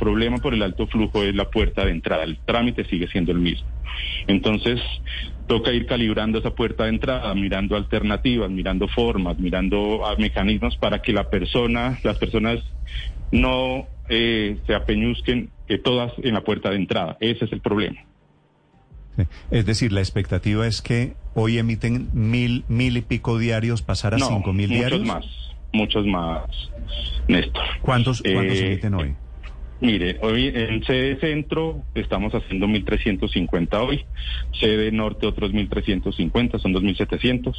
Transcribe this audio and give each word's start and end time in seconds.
problema 0.00 0.38
por 0.38 0.54
el 0.54 0.62
alto 0.62 0.88
flujo 0.88 1.22
es 1.22 1.34
la 1.34 1.50
puerta 1.50 1.84
de 1.84 1.92
entrada. 1.92 2.24
El 2.24 2.38
trámite 2.38 2.84
sigue 2.86 3.06
siendo 3.08 3.30
el 3.30 3.38
mismo. 3.38 3.68
Entonces, 4.26 4.80
toca 5.46 5.72
ir 5.72 5.86
calibrando 5.86 6.38
esa 6.38 6.50
puerta 6.54 6.84
de 6.84 6.90
entrada, 6.90 7.32
mirando 7.34 7.76
alternativas, 7.76 8.50
mirando 8.50 8.88
formas, 8.88 9.38
mirando 9.38 10.06
ah, 10.06 10.14
mecanismos 10.18 10.76
para 10.76 11.02
que 11.02 11.12
la 11.12 11.28
persona, 11.30 11.98
las 12.02 12.18
personas 12.18 12.60
no 13.30 13.86
eh, 14.08 14.58
se 14.66 14.74
apeñuzquen 14.74 15.50
eh, 15.68 15.78
todas 15.78 16.12
en 16.22 16.34
la 16.34 16.42
puerta 16.42 16.70
de 16.70 16.76
entrada. 16.76 17.16
Ese 17.20 17.44
es 17.44 17.52
el 17.52 17.60
problema. 17.60 18.00
Es 19.50 19.66
decir, 19.66 19.92
la 19.92 20.00
expectativa 20.00 20.66
es 20.66 20.80
que 20.82 21.14
hoy 21.34 21.58
emiten 21.58 22.08
mil, 22.12 22.64
mil 22.68 22.96
y 22.96 23.02
pico 23.02 23.38
diarios, 23.38 23.82
pasar 23.82 24.14
a 24.14 24.18
cinco 24.18 24.52
mil 24.52 24.70
diarios. 24.70 25.00
Muchos 25.00 25.14
más, 25.14 25.26
muchos 25.72 26.06
más, 26.06 26.44
Néstor. 27.28 27.62
¿Cuántos, 27.82 28.22
cuántos 28.22 28.58
eh, 28.58 28.66
emiten 28.66 28.94
hoy? 28.94 29.14
Mire, 29.80 30.18
hoy 30.20 30.48
en 30.54 30.84
sede 30.84 31.18
centro 31.20 31.82
estamos 31.94 32.34
haciendo 32.34 32.66
1.350 32.66 33.86
hoy, 33.86 34.04
sede 34.52 34.92
norte 34.92 35.26
otros 35.26 35.52
1.350, 35.52 36.60
son 36.60 36.74
2.700, 36.74 37.54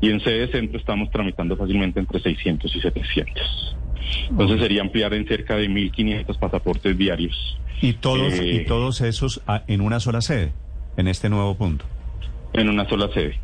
y 0.00 0.10
en 0.10 0.20
sede 0.20 0.48
centro 0.52 0.78
estamos 0.78 1.10
tramitando 1.10 1.56
fácilmente 1.56 1.98
entre 1.98 2.20
600 2.20 2.76
y 2.76 2.80
700. 2.80 3.76
Entonces 4.30 4.60
sería 4.60 4.82
ampliar 4.82 5.12
en 5.14 5.26
cerca 5.26 5.56
de 5.56 5.68
1.500 5.68 6.38
pasaportes 6.38 6.96
diarios. 6.96 7.58
¿Y 7.82 7.94
todos, 7.94 8.34
¿Y 8.40 8.58
eh, 8.58 8.64
todos 8.66 9.00
esos 9.00 9.42
ah, 9.48 9.64
en 9.66 9.80
una 9.80 9.98
sola 9.98 10.20
sede, 10.20 10.52
en 10.96 11.08
este 11.08 11.28
nuevo 11.28 11.56
punto? 11.56 11.84
En 12.52 12.68
una 12.68 12.88
sola 12.88 13.08
sede. 13.12 13.40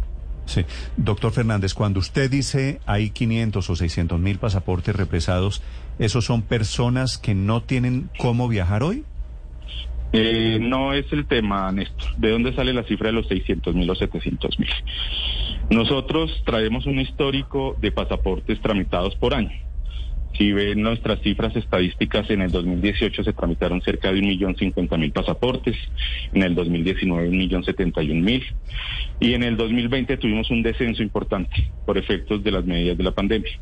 Sí. 0.46 0.64
Doctor 0.96 1.32
Fernández, 1.32 1.74
cuando 1.74 2.00
usted 2.00 2.30
dice 2.30 2.80
hay 2.86 3.10
500 3.10 3.70
o 3.70 3.76
600 3.76 4.18
mil 4.18 4.38
pasaportes 4.38 4.94
represados, 4.94 5.62
¿esos 5.98 6.24
son 6.24 6.42
personas 6.42 7.18
que 7.18 7.34
no 7.34 7.62
tienen 7.62 8.10
cómo 8.18 8.48
viajar 8.48 8.82
hoy? 8.82 9.04
Eh, 10.12 10.58
no 10.60 10.92
es 10.92 11.10
el 11.12 11.26
tema, 11.26 11.72
Néstor. 11.72 12.16
¿De 12.18 12.30
dónde 12.30 12.54
sale 12.54 12.74
la 12.74 12.82
cifra 12.84 13.06
de 13.08 13.14
los 13.14 13.28
600 13.28 13.74
mil 13.74 13.88
o 13.88 13.94
700 13.94 14.58
mil? 14.58 14.68
Nosotros 15.70 16.42
traemos 16.44 16.84
un 16.84 17.00
histórico 17.00 17.76
de 17.80 17.92
pasaportes 17.92 18.60
tramitados 18.60 19.14
por 19.16 19.32
año. 19.32 19.52
Si 20.36 20.50
ven 20.50 20.80
nuestras 20.80 21.20
cifras 21.20 21.54
estadísticas, 21.56 22.30
en 22.30 22.40
el 22.40 22.50
2018 22.50 23.22
se 23.22 23.32
tramitaron 23.34 23.82
cerca 23.82 24.10
de 24.10 24.20
un 24.20 24.28
millón 24.28 24.56
cincuenta 24.56 24.96
mil 24.96 25.12
pasaportes, 25.12 25.76
en 26.32 26.42
el 26.42 26.54
2019 26.54 27.28
un 27.28 27.36
millón 27.36 27.64
setenta 27.64 28.02
y 28.02 28.10
un 28.10 28.22
mil, 28.22 28.42
y 29.20 29.34
en 29.34 29.42
el 29.42 29.56
2020 29.56 30.16
tuvimos 30.16 30.50
un 30.50 30.62
descenso 30.62 31.02
importante 31.02 31.70
por 31.84 31.98
efectos 31.98 32.42
de 32.42 32.50
las 32.50 32.64
medidas 32.64 32.96
de 32.96 33.04
la 33.04 33.12
pandemia. 33.12 33.52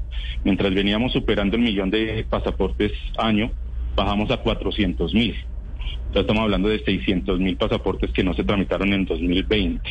Mientras 0.44 0.72
veníamos 0.72 1.12
superando 1.12 1.56
el 1.56 1.62
millón 1.62 1.91
de 1.91 2.24
pasaportes 2.30 2.92
año, 3.18 3.50
bajamos 3.96 4.30
a 4.30 4.36
400 4.36 5.12
mil. 5.12 5.34
Ya 6.14 6.20
estamos 6.20 6.42
hablando 6.42 6.68
de 6.68 6.78
600 6.80 7.41
mil 7.41 7.56
pasaportes 7.56 8.12
que 8.12 8.24
no 8.24 8.34
se 8.34 8.44
tramitaron 8.44 8.92
en 8.92 9.04
2020. 9.04 9.82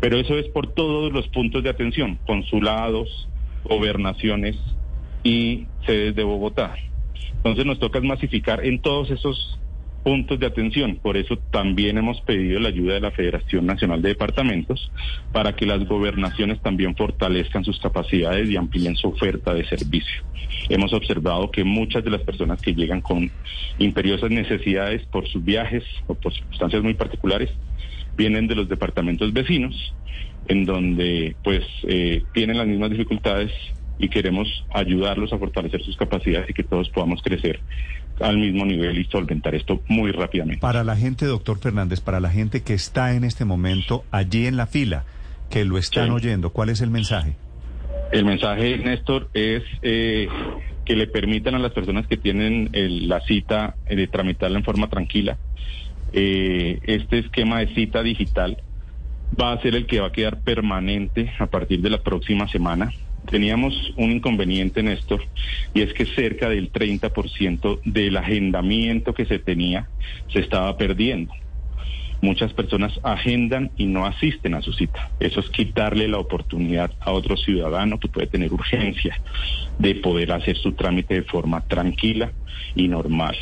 Pero 0.00 0.16
eso 0.16 0.38
es 0.38 0.48
por 0.48 0.72
todos 0.74 1.12
los 1.12 1.26
puntos 1.28 1.62
de 1.62 1.70
atención, 1.70 2.18
consulados, 2.26 3.28
gobernaciones, 3.64 4.56
y 5.22 5.66
sedes 5.86 6.14
de 6.14 6.24
Bogotá. 6.24 6.74
Entonces 7.36 7.64
nos 7.64 7.78
toca 7.78 8.00
masificar 8.00 8.64
en 8.64 8.80
todos 8.80 9.10
esos 9.10 9.58
puntos 10.02 10.38
de 10.40 10.46
atención. 10.46 10.96
Por 10.96 11.16
eso 11.16 11.38
también 11.50 11.98
hemos 11.98 12.20
pedido 12.22 12.58
la 12.60 12.68
ayuda 12.68 12.94
de 12.94 13.00
la 13.00 13.10
Federación 13.10 13.66
Nacional 13.66 14.02
de 14.02 14.10
Departamentos 14.10 14.90
para 15.32 15.54
que 15.54 15.66
las 15.66 15.86
gobernaciones 15.86 16.60
también 16.60 16.96
fortalezcan 16.96 17.64
sus 17.64 17.78
capacidades 17.80 18.48
y 18.48 18.56
amplíen 18.56 18.96
su 18.96 19.08
oferta 19.08 19.54
de 19.54 19.66
servicio. 19.66 20.22
Hemos 20.68 20.92
observado 20.92 21.50
que 21.50 21.64
muchas 21.64 22.04
de 22.04 22.10
las 22.10 22.22
personas 22.22 22.60
que 22.60 22.74
llegan 22.74 23.00
con 23.00 23.30
imperiosas 23.78 24.30
necesidades 24.30 25.04
por 25.06 25.28
sus 25.28 25.44
viajes 25.44 25.84
o 26.06 26.14
por 26.14 26.32
circunstancias 26.32 26.82
muy 26.82 26.94
particulares 26.94 27.50
vienen 28.16 28.46
de 28.46 28.54
los 28.54 28.68
departamentos 28.68 29.32
vecinos, 29.32 29.94
en 30.48 30.64
donde 30.64 31.36
pues 31.42 31.64
eh, 31.84 32.22
tienen 32.32 32.58
las 32.58 32.66
mismas 32.66 32.90
dificultades 32.90 33.52
y 34.00 34.08
queremos 34.08 34.64
ayudarlos 34.72 35.32
a 35.32 35.38
fortalecer 35.38 35.82
sus 35.82 35.96
capacidades 35.96 36.48
y 36.48 36.54
que 36.54 36.64
todos 36.64 36.88
podamos 36.88 37.22
crecer 37.22 37.60
al 38.18 38.38
mismo 38.38 38.64
nivel 38.64 38.98
y 38.98 39.04
solventar 39.04 39.54
esto 39.54 39.82
muy 39.88 40.10
rápidamente. 40.10 40.60
Para 40.60 40.84
la 40.84 40.96
gente, 40.96 41.26
doctor 41.26 41.58
Fernández, 41.58 42.00
para 42.00 42.18
la 42.18 42.30
gente 42.30 42.62
que 42.62 42.74
está 42.74 43.14
en 43.14 43.24
este 43.24 43.44
momento 43.44 44.04
allí 44.10 44.46
en 44.46 44.56
la 44.56 44.66
fila, 44.66 45.04
que 45.50 45.64
lo 45.64 45.78
están 45.78 46.10
oyendo, 46.10 46.50
¿cuál 46.50 46.70
es 46.70 46.80
el 46.80 46.90
mensaje? 46.90 47.34
El 48.12 48.24
mensaje, 48.24 48.78
Néstor, 48.78 49.28
es 49.34 49.62
eh, 49.82 50.28
que 50.84 50.96
le 50.96 51.06
permitan 51.06 51.54
a 51.54 51.58
las 51.58 51.72
personas 51.72 52.06
que 52.06 52.16
tienen 52.16 52.70
la 52.72 53.20
cita 53.20 53.76
eh, 53.86 53.96
de 53.96 54.06
tramitarla 54.06 54.58
en 54.58 54.64
forma 54.64 54.88
tranquila. 54.88 55.38
Eh, 56.12 56.80
este 56.84 57.18
esquema 57.18 57.60
de 57.60 57.74
cita 57.74 58.02
digital 58.02 58.58
va 59.40 59.52
a 59.52 59.60
ser 59.60 59.74
el 59.74 59.86
que 59.86 60.00
va 60.00 60.08
a 60.08 60.12
quedar 60.12 60.40
permanente 60.40 61.32
a 61.38 61.46
partir 61.46 61.82
de 61.82 61.90
la 61.90 62.02
próxima 62.02 62.48
semana 62.48 62.92
teníamos 63.28 63.74
un 63.96 64.12
inconveniente, 64.12 64.82
Néstor, 64.82 65.22
y 65.74 65.82
es 65.82 65.92
que 65.92 66.06
cerca 66.06 66.48
del 66.48 66.72
30% 66.72 67.80
del 67.84 68.16
agendamiento 68.16 69.14
que 69.14 69.26
se 69.26 69.38
tenía 69.38 69.88
se 70.32 70.40
estaba 70.40 70.76
perdiendo. 70.76 71.32
Muchas 72.22 72.52
personas 72.52 72.92
agendan 73.02 73.70
y 73.78 73.86
no 73.86 74.04
asisten 74.04 74.54
a 74.54 74.60
su 74.60 74.74
cita. 74.74 75.10
Eso 75.20 75.40
es 75.40 75.48
quitarle 75.48 76.06
la 76.06 76.18
oportunidad 76.18 76.92
a 77.00 77.12
otro 77.12 77.36
ciudadano 77.36 77.98
que 77.98 78.08
puede 78.08 78.26
tener 78.26 78.52
urgencia 78.52 79.18
de 79.78 79.94
poder 79.94 80.32
hacer 80.32 80.58
su 80.58 80.72
trámite 80.72 81.14
de 81.14 81.22
forma 81.22 81.62
tranquila 81.62 82.30
y 82.74 82.88
normal. 82.88 83.36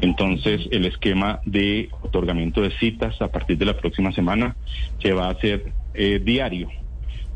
Entonces, 0.00 0.68
el 0.72 0.86
esquema 0.86 1.40
de 1.44 1.90
otorgamiento 2.02 2.60
de 2.60 2.72
citas 2.78 3.20
a 3.22 3.28
partir 3.28 3.56
de 3.56 3.66
la 3.66 3.76
próxima 3.76 4.12
semana 4.12 4.56
se 5.00 5.12
va 5.12 5.26
a 5.26 5.30
hacer 5.30 5.72
eh, 5.94 6.20
diario 6.22 6.68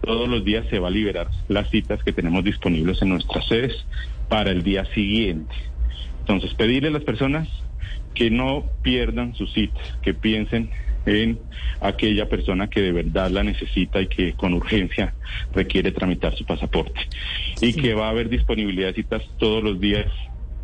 todos 0.02 0.28
los 0.28 0.44
días 0.44 0.66
se 0.68 0.78
va 0.78 0.88
a 0.88 0.90
liberar 0.90 1.28
las 1.48 1.70
citas 1.70 2.02
que 2.02 2.12
tenemos 2.12 2.44
disponibles 2.44 3.00
en 3.02 3.10
nuestras 3.10 3.46
sedes 3.46 3.86
para 4.28 4.50
el 4.50 4.62
día 4.62 4.84
siguiente. 4.94 5.54
Entonces, 6.20 6.54
pedirle 6.54 6.88
a 6.88 6.92
las 6.92 7.04
personas 7.04 7.48
que 8.14 8.30
no 8.30 8.66
pierdan 8.82 9.34
sus 9.34 9.52
citas, 9.52 9.82
que 10.02 10.14
piensen 10.14 10.70
en 11.06 11.38
aquella 11.80 12.28
persona 12.28 12.68
que 12.68 12.80
de 12.80 12.92
verdad 12.92 13.30
la 13.30 13.42
necesita 13.42 14.00
y 14.00 14.06
que 14.06 14.34
con 14.34 14.54
urgencia 14.54 15.14
requiere 15.54 15.92
tramitar 15.92 16.36
su 16.36 16.44
pasaporte. 16.44 17.00
Y 17.60 17.72
que 17.72 17.94
va 17.94 18.06
a 18.06 18.10
haber 18.10 18.28
disponibilidad 18.28 18.88
de 18.88 18.94
citas 18.94 19.22
todos 19.38 19.62
los 19.62 19.80
días 19.80 20.06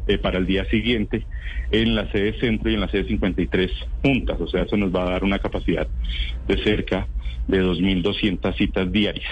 eh, 0.08 0.18
para 0.18 0.38
el 0.38 0.46
día 0.46 0.64
siguiente 0.64 1.26
en 1.70 1.94
la 1.94 2.10
sede 2.10 2.38
centro 2.40 2.70
y 2.70 2.74
en 2.74 2.80
la 2.80 2.88
sede 2.88 3.04
53 3.04 3.70
juntas. 4.02 4.40
O 4.40 4.48
sea, 4.48 4.62
eso 4.62 4.76
nos 4.76 4.94
va 4.94 5.02
a 5.02 5.10
dar 5.10 5.24
una 5.24 5.38
capacidad 5.38 5.86
de 6.46 6.64
cerca 6.64 7.06
de 7.46 7.62
2.200 7.62 8.56
citas 8.56 8.90
diarias. 8.90 9.30